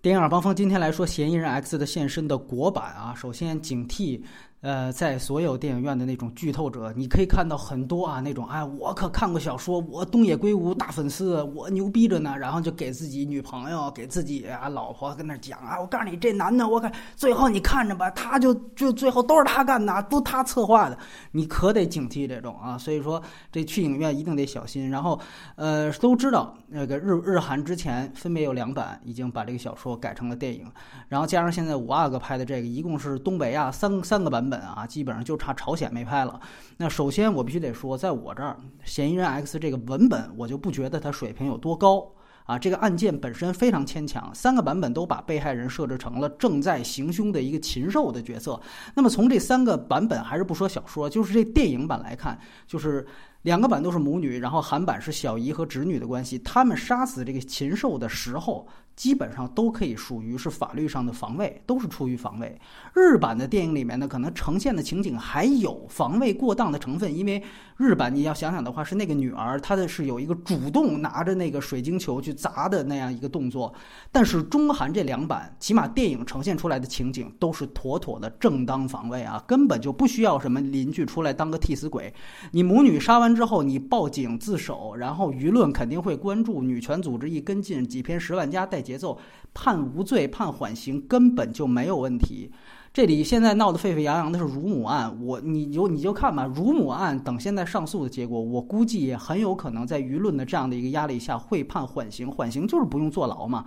[0.00, 4.22] 电影耳帮风今天来说《嫌疑人 X》的现身的国版啊，首先警惕。
[4.60, 20.98] 呃，在所有电影院的那种剧透者，你可以看到很多啊，那种哎，我可看过小说，我东野圭吾大粉丝，我牛逼着呢，然后就给自己女朋友、给自己啊老婆跟那讲啊，我告诉你，这男的，我看最后你看着吧，他就就最后都是他干的，都他策划的，
[21.30, 22.76] 你可得警惕这种啊。
[22.76, 23.22] 所以说，
[23.52, 24.90] 这去影院一定得小心。
[24.90, 25.20] 然后，
[25.54, 30.66] 呃，都知道那个日日韩之前分别有两版已经把这个小说改成了电影，
[31.06, 34.47] 然后加上现在五阿哥拍的这个，一共是东北亚三三个版本。
[34.48, 36.40] 本啊，基本上就差朝鲜没拍了。
[36.76, 38.56] 那首先我必须得说，在我这儿，
[38.88, 42.10] 《嫌疑人 X》这个文本，我就不觉得它水平有多高
[42.44, 42.58] 啊。
[42.58, 48.60] 这个案件本身非常牵强，三个版本都把被害人设置成了正在行凶的一个禽兽的角色。
[48.94, 53.06] 那么从这三个版本，还是不说小说，就是这电影版来看，就是
[53.42, 56.38] 两个版都是母女，然后韩版是小姨和侄女的关系。
[56.38, 58.66] 他们杀死这个禽兽的时候。
[58.98, 62.60] 基本上都可以属于是法律上的防卫，都是出于防卫。
[62.92, 67.40] 日版的电影里面呢，可能呈现的情景还有防卫过当的成分，因为
[67.76, 73.72] 日版你要想想的话，是那个女儿她的是有一个主动拿着那个水晶球去砸的那样一个动作。
[74.10, 82.12] 但是中韩这两版，起码电影呈现出来的情景都是妥妥的正当防卫啊，根本就不需要什么邻居出来当个替死鬼。
[82.50, 88.82] 你母女杀完之后，你报警自首，然后舆论肯定会关注，女权组织一跟进，几篇十万加带。
[88.88, 89.18] 节奏
[89.52, 92.50] 判无罪判缓刑根本就没有问题。
[92.90, 103.66] 这里现在闹得沸沸扬扬的是乳母案，我你就你就看吧，乳母案等现在上诉的结果，我估计也很有可能在舆论的这样的一个压力下会判缓刑，缓刑就是不用坐牢嘛。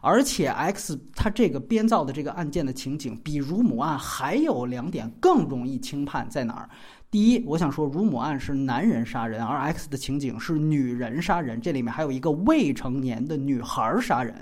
[0.00, 6.68] 而且 X 他这个编造的这个案件的情景，比乳母案还有两点更容易轻判，在哪儿？
[7.12, 14.34] 第一，我想说，乳母案是男人杀人，而 X 的情景是女人杀人，这里面还有一个未成年的女孩杀人，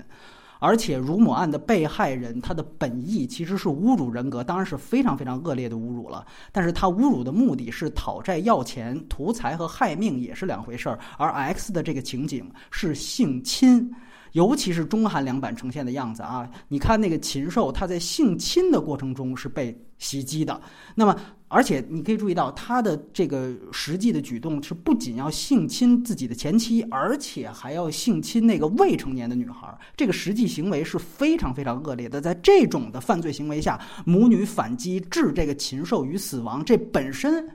[0.57, 13.93] 而且乳母案的被害人他的本意其实是侮辱人格，当然是非常非常恶劣的侮辱了，但是他侮辱的目的是讨债要钱、图财和害命也是两回事儿，而 X 的这个情景是性侵。
[14.33, 20.61] 尤其是中韩两版呈现的样子啊，你看那个禽兽，他在性侵的过程中是被袭击的。
[20.95, 21.15] 那么，
[21.47, 29.77] 而且你可以注意到他的这个实际的举动是不仅要性侵自己的前妻，而且还要性侵那个未成年的女孩。
[29.97, 32.21] 这个实际行为是非常非常恶劣的。
[32.21, 37.47] 在这种的犯罪行为下，母女反击致这个禽兽于死亡，这本身。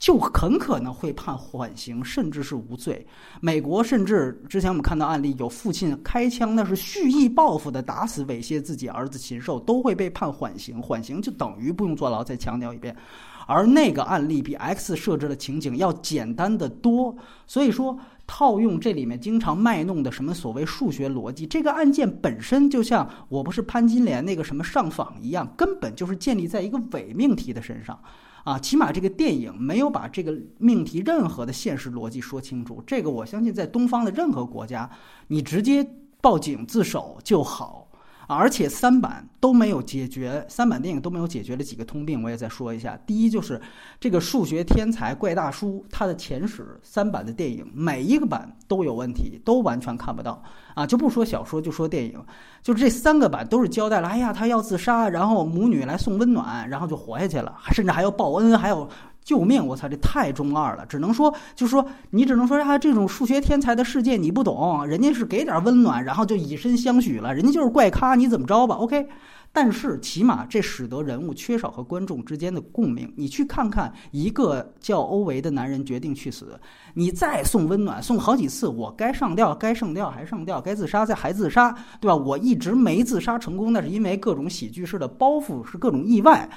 [0.00, 3.06] 就很可能会判缓刑，甚至是无罪。
[3.40, 10.80] 美国甚至之前我们看到案例，有父亲开枪，那是蓄意报复的，打死猥亵自己儿子禽兽，都会被判缓刑。
[10.80, 12.24] 缓刑就等于不用坐牢。
[12.24, 12.96] 再强调一遍，
[13.46, 17.14] 而那个案例比 X 设置的情景要简单的多。
[17.46, 17.98] 所以说，
[18.32, 28.00] 套用这里面经常卖弄的什么所谓数学逻辑，这个案件本身就像我不是潘金莲那个什么上访一样，根本就是建立在一个伪命题的身上。
[28.44, 32.80] 啊，起码这个电影没有把这个命题任何的现实逻辑说清楚。
[32.86, 34.88] 这个我相信，在东方的任何国家，
[35.26, 35.84] 你直接
[36.20, 37.89] 报警自首就好。
[38.32, 42.96] 而且三版都没有解决，三版电影都没有解决的几个通病，我也再说一下。
[43.04, 43.60] 第一就是
[43.98, 50.40] 这个数学天才怪大叔他的前史，三版的电影每一个版都有问题，都完全看不到
[50.74, 50.86] 啊！
[50.86, 52.24] 就不说小说，就说电影，
[52.62, 58.88] 就是这三个版都是交代了，哎呀，他要自杀，然后母女来送温暖，然后就活下去了，甚至还要报恩，还有。
[59.22, 59.64] 救命！
[59.64, 60.84] 我操，这太中二了。
[60.86, 69.06] 只能说，就是说，你只能说他这种数学天才的世界你不懂，人家是给点温暖，然后就以身相许了，人家就是怪咖，你怎么着吧？OK。
[69.52, 73.12] 但是起码这使得人物缺少和观众之间的共鸣。
[73.16, 76.56] 你去看看一个叫欧维的男人决定去死，
[76.94, 82.14] 你再送温暖，送好几次，我该上吊该上吊还上吊，该自杀再还自杀，对吧？
[82.14, 86.48] 我一直没自杀成功，那是因为各种喜剧式的包袱，是各种意外。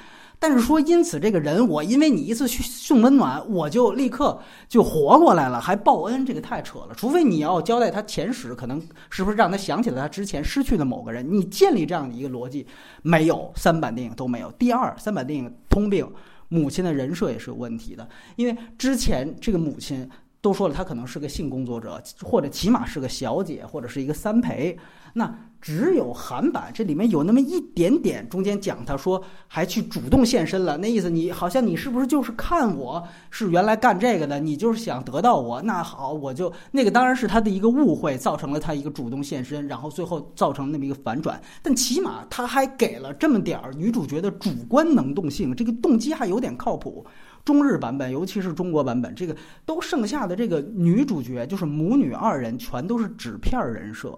[0.46, 4.38] 但是说，因此这个人，我因为你一次去送温暖，我就立刻
[4.68, 6.94] 就活过来了，还报恩，这个太扯了。
[6.94, 8.78] 除非你要交代他前史，可能
[9.08, 11.26] 是不是让他想起了他之前失去的某个人？
[11.26, 12.66] 你建立这样的一个逻辑，
[13.00, 14.52] 没有三版电影都没有。
[14.52, 16.06] 第二，三版电影通病，
[16.50, 18.06] 母亲的人设也是有问题的，
[18.36, 20.06] 因为之前这个母亲
[20.44, 24.78] 都说了，她可能是个性工作者，或者起码是个小姐，或者是一个三陪。
[25.14, 35.62] 那只有韩版，这里面有那么一点点，中间讲她说还去主动献身了，那意思你好像你是不是就是看我是原来干这个的，你就是想得到我？
[35.62, 41.40] 那好，我就那个当然是他的一个误会，造成了他一个主动献身，然后最后造成那么一个反转。
[41.62, 47.06] 但起码他还给了这么点儿女主角的主观能动性，这个动机还有点靠谱。
[47.44, 49.36] 中日版本，尤其是中国版本，这个
[49.66, 54.16] 都剩下的这个女主角就是母女二人全都是纸片人设。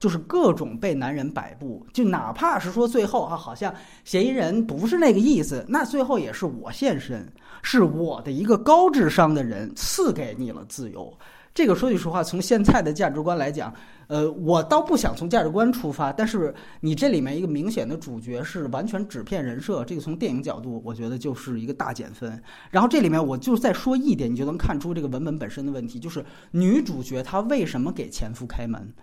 [0.00, 7.26] 就是各种被男人摆布，就哪怕是说最后啊，好像嫌疑人不是那个意思，那最后也是我现身，
[7.64, 11.12] 是我的一个高智商的人赐给你了自由。
[11.58, 13.74] 这个说句实话，从现在的价值观来讲，
[14.06, 22.40] 呃，我倒不想从价值观出发，但是你这里面一个明显的主角是完全纸片人设，这个从电影角度，我觉得就是一个大减分。
[22.70, 28.94] 然后这里面我就再说一点，你就能看出这个文本本身的问题，就是女主角她为什么给前夫开门？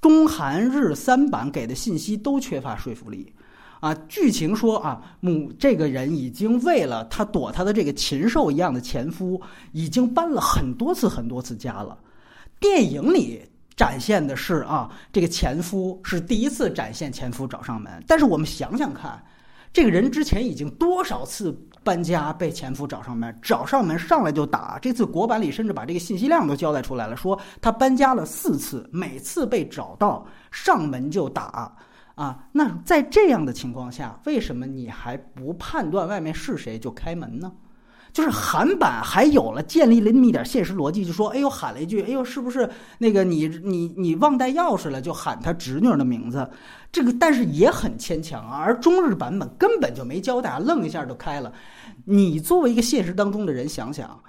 [0.00, 3.32] 中韩日三版给的信息都缺乏说服力，
[3.84, 9.38] 啊，剧情说啊，母这个人已经为了他躲他的这个禽兽一样的前夫，
[9.72, 11.98] 已经搬了很多次很多次家了。
[12.58, 13.42] 电影里
[13.76, 19.22] 展现的是啊，这个前夫是第一次展现前夫找上门，但是我们想想看，
[19.70, 21.54] 这个人之前已经多少次？
[21.82, 24.78] 搬家被前夫找上门，找上门上来就打。
[24.80, 31.70] 这次国版里甚至把这个信息量都交代出来了，说他搬家了四次，每次被找到上门就打。
[32.14, 37.52] 啊，那在这样的情况下，为什么你还不判断外面是谁就开门呢？
[38.12, 46.48] 就是韩版还有了建立了那么一点现实逻辑，就说：“哎呦，喊了一句，哎呦，是不是那个你你你忘带钥匙了？”就喊他侄女的名字，
[46.92, 48.58] 这个但是也很牵强啊。
[48.58, 51.52] 而中日版本根本就没交代，愣一下就开了。
[52.04, 54.22] 你作为一个现实当中的人，想想，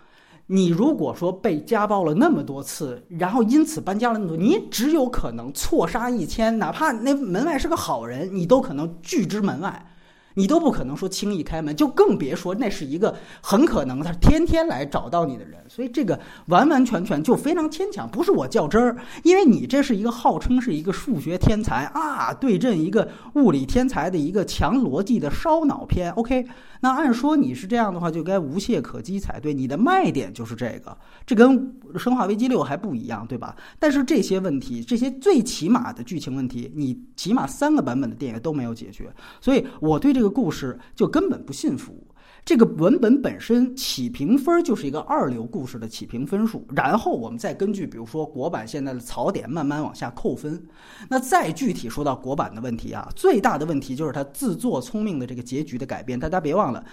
[0.48, 9.86] 你如果说被家暴了那么多次，然后因此搬家了那么多，你只有可能错杀一千，哪怕那门外是个好人，你都可能拒之门外。
[10.36, 18.08] 你都不可能说轻易开门，就更别说那是一个很可能他天天来找到你的人，所以这个完完全全就非常牵强。
[18.08, 26.12] 不是我较真儿，因为你这是一个号称是一个数学天才啊，对阵一个物理天才的一个强逻辑的烧脑片。
[26.12, 26.46] OK，
[26.82, 29.54] 那按说你是这样的话，就该无懈可击才对。
[29.54, 30.96] 你的卖点就是这个，
[31.26, 31.58] 这跟
[31.98, 33.56] 《生化危机六》还不一样，对吧？
[33.80, 39.10] 但是这些问题，这些最起码的剧情问题，你起码三个版本的电影都没有解决，
[39.40, 40.25] 所以我对这个。
[40.26, 41.94] 这个故事就根本不信服，
[42.44, 50.60] 这个文本本身起评分就是一个二流故事的起评分数，然后我们再根据比如说国版现在的槽点慢慢往下扣分。
[51.08, 56.20] 那再具体说到国版的问题啊，最大的问题就是它自作聪明的这个结局的改变。
[56.20, 56.84] 大家别忘了，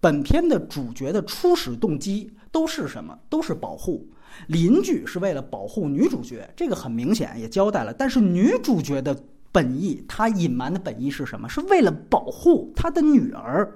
[0.00, 3.16] 本片的主角的初始动机都是什么？
[3.28, 4.04] 都是保护
[4.48, 7.94] 邻居，是为了保护女主角，这个很明显也交代了。
[7.94, 9.16] 但是女主角的。
[9.52, 11.48] 本意，他隐瞒的本意是什么？
[11.48, 13.70] 是为了保护他的女儿，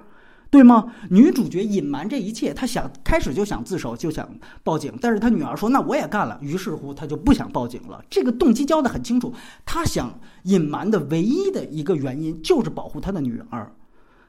[0.50, 0.92] 对吗？
[1.10, 4.28] 女主角隐瞒这一切，她想开始就想自首，就想
[4.62, 8.02] 报警，但是她女儿说：“那我也干了。”于是乎，她就不想报警了。
[8.08, 9.34] 这个动机交代很清楚，
[9.66, 13.70] 她想隐瞒的唯一的一个原因就是保护她的女儿。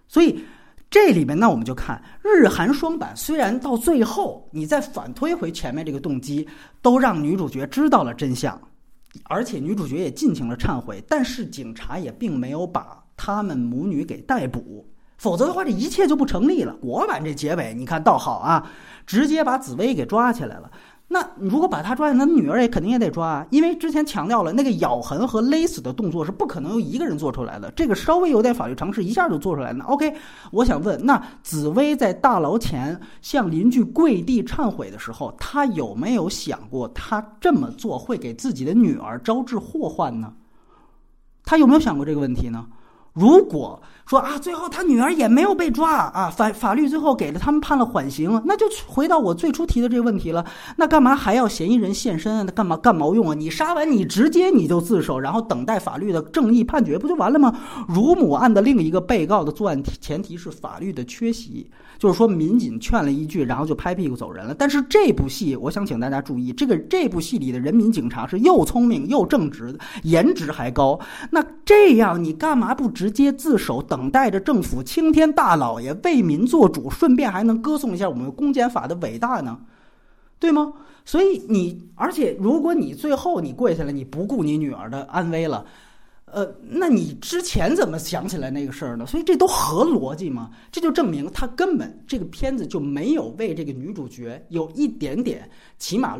[0.08, 0.44] 所以
[0.90, 6.48] 这里面，那我们就看日韩双版，虽然到最后你再反推回前面这个动机，
[6.82, 8.60] 都让女主角知道了真相。
[9.26, 14.86] 而且女主角也尽情了忏悔，但是警察也并没有把他们母女给逮捕，
[15.18, 16.76] 否则的话这一切就不成立了。
[16.78, 18.72] 国版这结尾你看倒好啊，
[19.06, 20.72] 直接把紫薇给抓起来了。
[21.10, 29.86] 那如果把他抓，那女儿也肯定也得抓，因为之前强调了那个咬痕和勒死的动作是不可能由一个人做出来的，这个稍微有点法律常识一下就做出来了。
[29.86, 30.14] OK，
[30.52, 40.34] 我想问，那紫薇在大牢前向邻居跪地忏悔的时候，他有没有想过他这么做会给自己的女儿招致祸患呢？
[41.46, 42.68] 他有没有想过这个问题呢？
[43.18, 50.46] 如果说啊，最后他女儿也没有被抓啊，法法律最后给了他们判了缓刑，那就回到我最初提的这个问题了。
[50.78, 52.46] 那干嘛还要嫌疑人现身？
[52.46, 53.34] 那干嘛干毛用啊？
[53.34, 57.54] 你杀完你直接你就自首，然后等待法律的正义判决不就完了吗？
[57.90, 61.70] 乳母案的另一个被告的作案前提是法律的缺席。
[62.00, 64.54] 就是说，民警劝了一句，然后就拍屁股走人了。
[64.54, 71.00] 但是这部戏，我想请大家注意，这个这部戏里的人民警察是又聪明又正直，颜值还高。
[71.32, 79.58] 那这样，你干嘛不直直接自首，等待着政府青天大老爷为民做主，顺便还能歌颂一下我们公检法的伟大呢？
[80.40, 80.74] 对吗？
[81.06, 85.66] 所以你，而且如果你最后你跪下来，你不顾你女儿的安危了。
[86.26, 89.06] 呃，那你之前怎么想起来那个事儿呢？
[89.06, 90.52] 所以这都合逻辑吗？
[90.70, 95.50] 这就证明他根本这个片子就没有为这个女主角有一点点
[95.80, 96.20] 起码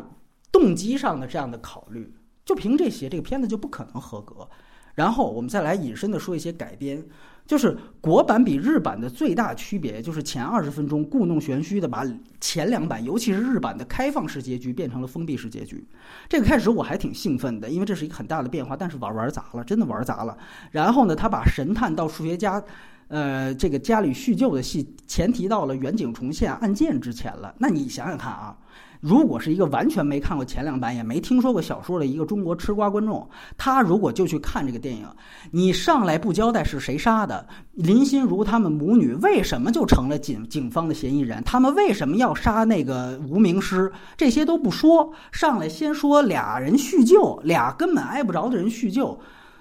[0.50, 2.10] 动机上的这样的考虑。
[2.46, 4.48] 就凭这些，这个片子就不可能合格。
[4.98, 7.00] 然后我们再来引申的说一些改编。
[7.46, 12.04] 就是国版比日版的最大区别，就是前二十分钟故弄玄虚的把
[12.42, 15.82] 前两版，尤其是日版的开放式结局变成了封闭式结局。
[16.28, 20.36] 这个开始我还挺兴奋的，因为这是一个很大的变化，但是玩玩砸了，真的玩砸了。
[20.72, 22.62] 然后呢，他把神探到数学家，
[23.08, 27.54] 呃，这个家里叙旧的戏前提到了远景重现案件之前了。
[27.56, 28.54] 那你想想看啊，
[29.00, 35.06] 如果是一个完全没看过前两版也没听说过小说的一个中国吃瓜观众，他如果就去看这个电影，
[35.50, 49.18] 你上来不交代是谁杀的，林心如他们母女为什么就成了警警方的嫌疑人，他们为什么要杀那个无名尸，这些都不说，上来先说俩人叙旧，俩根本挨不着的人叙旧。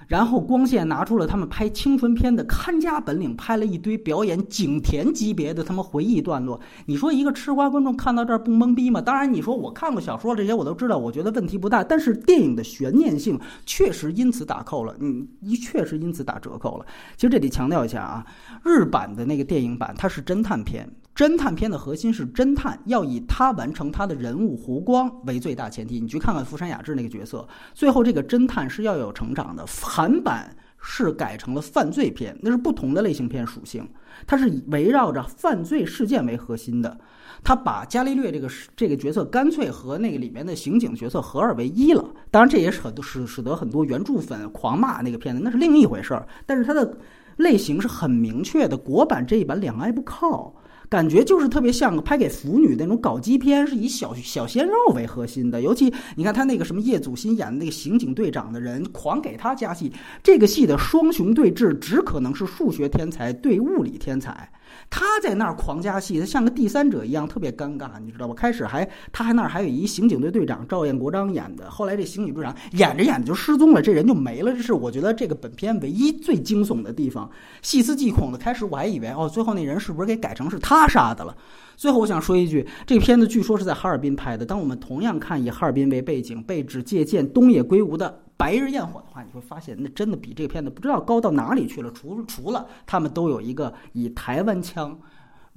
[0.08, 6.60] 然后光线拿出了他们拍青春片的看家本领，拍了一堆表演景甜级别的他们回忆段落。
[6.86, 9.02] 你说一个吃瓜观众看到这儿不懵逼吗？
[9.02, 11.84] 当然，你说我看过小说这些我都知道，我觉得问题不大。
[11.84, 16.86] 但是电影的悬念性确实因此打扣了，嗯，一确实因此打折扣了。
[17.18, 18.26] 其实这里强调一下啊，
[18.64, 20.90] 日版的那个电影版它是侦探片。
[21.16, 26.00] 侦探片的核心是侦探，要以他完成他的人物弧光为最大前提。
[26.00, 29.66] 你去看看福山雅治那个角色，最后这个侦探是要有成长的。
[29.98, 33.90] 韩版是改成了犯罪片，那是不同的类型片属性，
[34.28, 37.00] 它是围绕着犯罪事件为核心的。
[37.44, 42.06] 他把伽利略这个这个角色干脆和那个里面的刑警角色合二为一了。
[42.30, 46.28] 当然，这也是很多使使得很多原著粉狂骂那个片子，那是另一回事儿。
[46.46, 46.96] 但是它的
[47.38, 50.54] 类型是很明确的，国版这一版两挨不靠。
[50.90, 55.62] 感觉就是特别像拍给腐女那种搞基片，是以小小鲜肉为核心的。
[55.62, 59.92] 尤其你看他那个什么叶祖新演的那个刑警队长的人，狂给他加戏。
[60.24, 64.50] 这个戏的双雄对峙，只可能是数学天才对物理天才。
[64.90, 68.34] 他在那儿狂加戏，他像个第三者一样，特别尴尬，你知道吧？
[68.34, 74.52] 开始还他还那儿还有一刑警队队长赵彦国章演的，后来这刑警队长演着演着就失踪了，这人就没了。
[74.54, 77.30] 这是我觉得这个本片唯一最惊悚的地方，
[77.62, 78.38] 细思极恐的。
[78.38, 81.36] 开始我还以为哦，最后那人是不是给改成是他他杀的了？
[81.76, 84.46] 最后我想说一句，这个片子据说是在哈尔滨拍的。
[84.46, 88.24] 当我们同样看以哈尔滨为背景，被指借鉴东野圭吾的。
[88.36, 91.92] 白日焰火的话，你会发现那真的比这个片子不知道高到哪里去了。
[91.92, 95.00] 除除了他们都有一个以台湾腔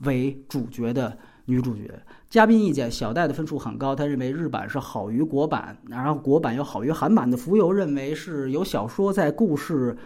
[0.04, 1.90] 为主角的女主角。
[2.30, 7.36] 嘉宾意见，小戴的分数很高，他认为日版是好于国版，然后国版又好于韩版的。
[7.36, 9.96] 浮游认为是有小说在故事。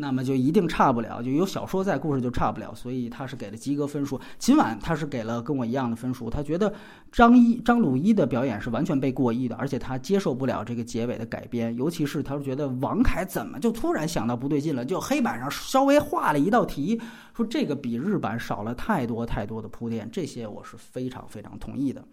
[0.00, 4.20] 那么就一定差不了，就有小说在，故事就差不了，所以他是给了及格分数。
[4.38, 6.72] 秦晚他是给了跟我一样的分数，他觉得
[7.10, 17.00] 张一张鲁一的表演是完全被过亿的，而且他接受不了这个结尾的改编，尤其是他是觉得王凯怎么就突然想到不对劲了，就黑板上稍微画了一道题，
[17.34, 22.04] 说这个比日版少了太多太多的铺垫，这些我是非常非常同意的。